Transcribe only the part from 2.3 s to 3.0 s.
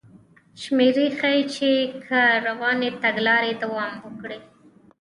روانې